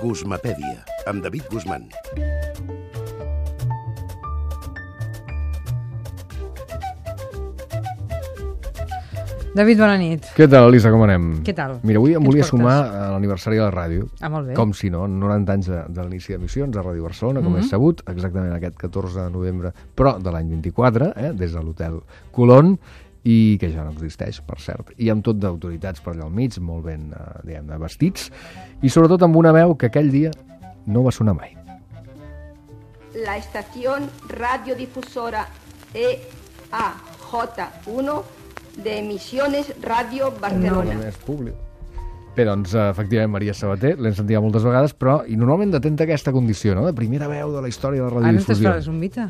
[0.00, 1.88] Guzmapèdia, amb David Guzmán.
[9.56, 10.26] David, bona nit.
[10.36, 11.24] Què tal, Elisa, com anem?
[11.42, 11.78] Què tal?
[11.88, 12.50] Mira, avui em volia portes?
[12.52, 14.04] sumar a l'aniversari de la ràdio.
[14.20, 14.54] Ah, molt bé.
[14.54, 17.64] Com si no, 90 anys de, de l'inici d'emissions a Ràdio Barcelona, com Mhm.
[17.64, 22.00] és sabut, exactament aquest 14 de novembre, però de l'any 24, eh, des de l'hotel
[22.30, 22.78] Colón,
[23.24, 26.58] i que ja no existeix, per cert, i amb tot d'autoritats per allà al mig,
[26.60, 28.30] molt ben, eh, diguem-ne, vestits,
[28.82, 30.30] i sobretot amb una veu que aquell dia
[30.86, 31.54] no va sonar mai.
[33.24, 35.48] la estación radiodifusora
[35.92, 36.20] E
[36.70, 38.22] EAJ1
[38.84, 40.94] de Emisiones Radio Barcelona.
[40.94, 41.02] No.
[41.02, 41.54] És públic.
[42.36, 46.30] Bé, doncs, eh, efectivament, Maria Sabater, l'hem sentit moltes vegades, però, i normalment detenta aquesta
[46.30, 48.70] condició, no?, de primera veu de la història de la Ara ens radiodifusió.
[48.70, 49.26] faràs un mite.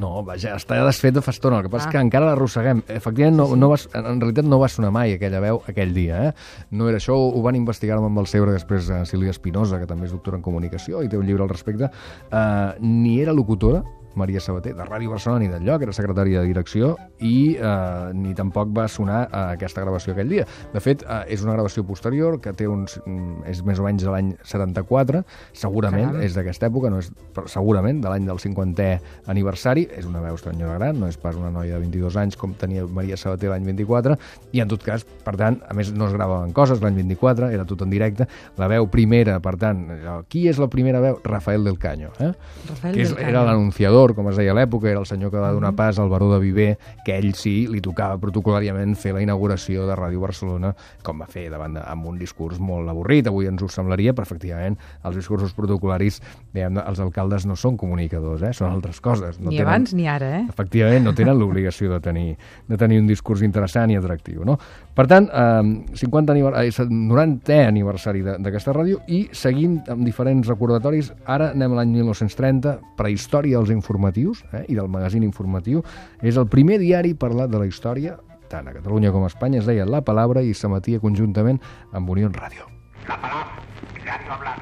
[0.00, 1.58] No, vaja, està desfet de fa estona.
[1.58, 1.90] El que passa Ah.
[1.90, 2.82] és que encara l'arrosseguem.
[2.88, 6.28] Efectivament, no, no va, en realitat no va sonar mai aquella veu aquell dia.
[6.28, 6.32] Eh?
[6.70, 10.06] No era això, ho van investigar amb el Sebre després a Sílvia Espinosa, que també
[10.06, 11.90] és doctora en comunicació i té un llibre al respecte.
[12.32, 13.82] Uh, ni era locutora,
[14.18, 18.72] Maria Sabater, de Ràdio Barcelona ni d'enlloc, era secretària de direcció i eh, ni tampoc
[18.76, 20.46] va sonar eh, aquesta gravació aquell dia.
[20.72, 22.98] De fet, eh, és una gravació posterior que té uns...
[23.04, 25.22] mm, és més o menys de l'any 74,
[25.56, 26.24] segurament Caram.
[26.26, 28.90] és d'aquesta època, no és, però segurament de l'any del 50è
[29.32, 32.54] aniversari, és una veu senyora gran, no és pas una noia de 22 anys com
[32.58, 34.16] tenia Maria Sabater l'any 24,
[34.52, 37.66] i en tot cas, per tant, a més no es gravaven coses l'any 24, era
[37.68, 38.26] tot en directe,
[38.58, 41.20] la veu primera, per tant, eh, qui és la primera veu?
[41.24, 42.32] Rafael del Caño, eh?
[42.68, 43.28] Rafael que és, del Caño.
[43.28, 46.10] era l'anunciador, com es deia a l'època, era el senyor que va donar pas al
[46.10, 46.72] baró de Viver,
[47.06, 50.72] que ell sí li tocava protocolàriament fer la inauguració de Ràdio Barcelona,
[51.06, 54.26] com va fer davant de, amb un discurs molt avorrit, avui ens ho semblaria, però
[54.26, 54.74] efectivament
[55.06, 56.18] els discursos protocolaris,
[56.52, 58.52] diguem els alcaldes no són comunicadors, eh?
[58.56, 59.38] són altres coses.
[59.38, 60.44] No Ni abans ni ara, eh?
[60.50, 62.34] Efectivament, no tenen l'obligació de tenir,
[62.66, 64.42] de tenir un discurs interessant i atractiu.
[64.48, 64.58] No?
[64.92, 66.54] Per tant, eh, 50 aniver...
[66.60, 71.12] eh, 90è aniversari d'aquesta ràdio i seguim amb diferents recordatoris.
[71.26, 75.82] Ara anem a l'any 1930, prehistòria dels informatius eh, i del magazín informatiu.
[76.22, 78.16] És el primer diari parlat de la història,
[78.48, 81.60] tant a Catalunya com a Espanya, es deia La Palabra i s'emetia conjuntament
[81.92, 82.68] amb Unió Ràdio.
[83.08, 83.62] La palabra,
[84.04, 84.56] Radio Hablar.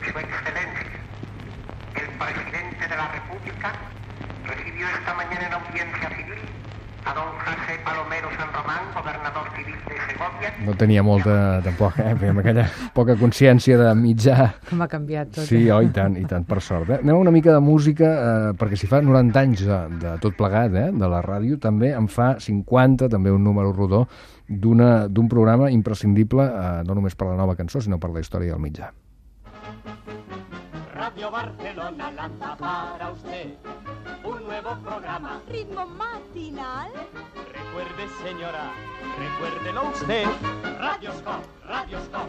[0.00, 1.00] Su Excelencia,
[1.94, 3.72] el presidente de la República,
[4.46, 6.40] recibió esta mañana en audiencia civil
[7.04, 7.79] a don José
[10.66, 15.44] No tenia molta, tampoc, eh, amb aquella poca consciència de mitjà Com ha canviat tot.
[15.48, 15.72] Sí, eh?
[15.72, 16.90] oh, i tant, i tant, per sort.
[16.90, 16.98] Eh?
[17.00, 20.74] Anem una mica de música, eh, perquè si fa 90 anys de, de tot plegat,
[20.76, 24.06] eh, de la ràdio, també en fa 50, també un número rodó,
[24.48, 28.52] d'una- d'un programa imprescindible, eh, no només per la nova cançó, sinó per la història
[28.52, 28.92] del mitjà.
[30.94, 33.56] Radio Barcelona lanza para usted
[34.24, 35.40] un nuevo programa.
[35.50, 36.92] ritmo matinal.
[37.70, 38.72] Recuerde, señora,
[39.16, 40.24] recuérdelo usted.
[40.80, 42.28] Radio stop, radio stop.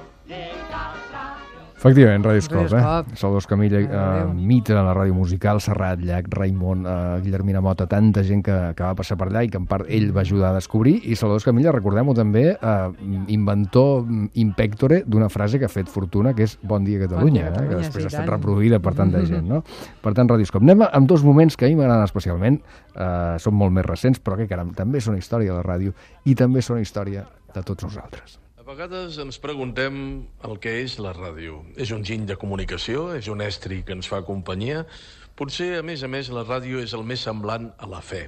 [1.81, 3.07] Efectivament, Radioscop, Radioscop.
[3.09, 3.15] eh?
[3.17, 8.21] Salvador Escamilla, de eh, de la ràdio musical, Serrat, Llach, Raimon, eh, Guillermina Mota, tanta
[8.23, 10.59] gent que, que va passar per allà i que en part ell va ajudar a
[10.59, 10.99] descobrir.
[11.09, 12.91] I Salvador Escamilla, recordem-ho també, eh,
[13.33, 14.05] inventor
[14.35, 17.49] impectore d'una frase que ha fet fortuna, que és Bon dia Catalunya, Bon dia, eh,
[17.49, 18.35] que Catalunya, després sí, ha estat tant.
[18.35, 19.63] reproduïda per tanta gent, no?
[20.03, 20.61] Per tant, Radioscop.
[20.61, 22.61] Anem amb dos moments que a mi m'agraden especialment,
[22.93, 25.95] eh, són molt més recents, però que, caram, també són història de la ràdio
[26.25, 28.37] i també són història de tots nosaltres.
[28.61, 29.95] A vegades ens preguntem
[30.45, 31.63] el que és la ràdio.
[31.81, 34.83] És un giny de comunicació, és un estri que ens fa companyia.
[35.39, 38.27] Potser, a més a més, la ràdio és el més semblant a la fe.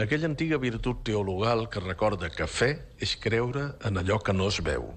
[0.00, 4.62] Aquella antiga virtut teologal que recorda que fe és creure en allò que no es
[4.64, 4.88] veu.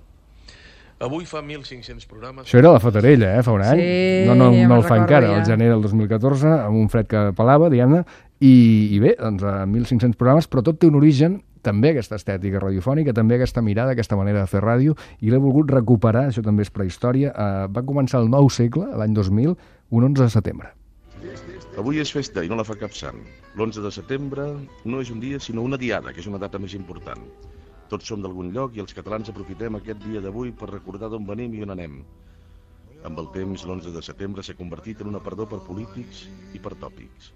[1.04, 2.48] Avui fa 1.500 programes...
[2.48, 3.84] Això era la Fatarella, eh, fa un any.
[3.84, 5.42] Sí, no, no, ja no el fa encara, ja.
[5.42, 8.06] el gener del 2014, amb un fred que pelava, diguem-ne,
[8.40, 8.56] i,
[8.96, 13.14] i bé, doncs, a 1.500 programes, però tot té un origen, també aquesta estètica radiofònica,
[13.14, 16.74] també aquesta mirada, aquesta manera de fer ràdio, i l'he volgut recuperar, això també és
[16.74, 19.58] prehistòria, eh, va començar el nou segle, l'any 2000,
[19.92, 20.74] un 11 de setembre.
[21.80, 23.22] Avui és festa i no la fa cap sant.
[23.56, 24.48] L'11 de setembre
[24.86, 27.22] no és un dia sinó una diada, que és una data més important.
[27.92, 31.56] Tots som d'algun lloc i els catalans aprofitem aquest dia d'avui per recordar d'on venim
[31.56, 32.02] i on anem.
[33.08, 36.76] Amb el temps, l'11 de setembre s'ha convertit en una perdó per polítics i per
[36.82, 37.32] tòpics.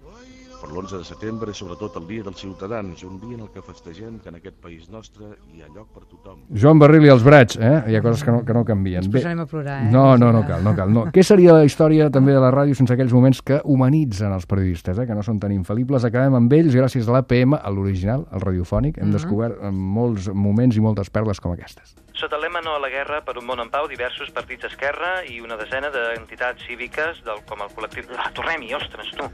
[0.60, 3.62] Però l'11 de setembre és sobretot el dia dels ciutadans, un dia en el que
[3.64, 6.40] festegem que en aquest país nostre hi ha lloc per tothom.
[6.50, 7.74] Joan Barril i els Brats, eh?
[7.90, 9.04] Hi ha coses que no, que no canvien.
[9.04, 9.90] Ens posarem a plorar, eh?
[9.92, 10.92] No, no, no cal, no cal.
[10.92, 11.04] No.
[11.12, 14.98] Què seria la història també de la ràdio sense aquells moments que humanitzen els periodistes,
[14.98, 15.06] eh?
[15.08, 16.08] que no són tan infal·libles?
[16.08, 19.00] Acabem amb ells gràcies a l'APM, a l'original, al radiofònic.
[19.02, 21.96] Hem descobert eh, molts moments i moltes perles com aquestes.
[22.16, 25.18] Sota el lema No a la guerra per un món en pau, diversos partits d'esquerra
[25.28, 28.08] i una desena d'entitats cíviques del, com el col·lectiu...
[28.16, 29.28] Ah, tornem-hi, ostres, tu!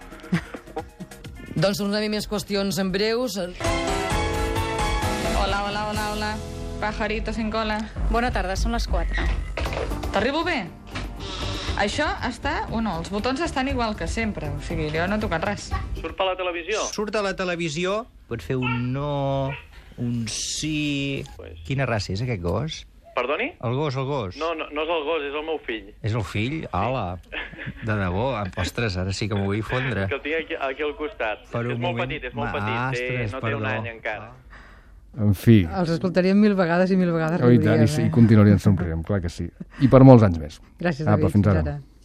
[1.52, 3.36] Doncs tornem-hi més qüestions en breus.
[5.36, 6.30] Hola, hola, hola, hola.
[6.80, 7.76] pajarito sin cola.
[8.10, 9.26] Bona tarda, són les 4.
[10.12, 10.64] T'arribo bé?
[11.78, 12.66] Això està...
[12.70, 15.68] Bueno, els botons estan igual que sempre, o sigui, jo no he tocat res.
[16.00, 16.82] Surt per la televisió?
[16.92, 19.52] Surt a la televisió, pot fer un no,
[20.02, 21.22] un sí...
[21.36, 22.82] Pues- Quina raça és aquest gos?
[23.14, 23.52] Perdoni?
[23.60, 24.36] El gos, el gos.
[24.40, 25.90] No, no, no és el gos, és el meu fill.
[26.02, 26.62] És el fill?
[26.72, 27.18] Hola.
[27.84, 28.30] De debò.
[28.62, 30.06] Ostres, ara sí que m'ho vull fondre.
[30.08, 31.44] Que el tinc aquí, aquí al costat.
[31.52, 32.98] Per és molt moment- petit, és molt Ma- petit.
[32.98, 33.74] Té, Ostres, no té un perdó.
[33.76, 34.30] any encara.
[35.20, 38.06] En fi, Els escoltaríem mil vegades i mil vegades oh, i tant, i, eh?
[38.06, 39.44] i continuarien somrient, clar que sí.
[39.84, 40.60] I per molts anys més.
[40.80, 41.32] Gràcies, Apa, David.
[41.34, 41.60] fins ara.
[41.60, 41.74] ara.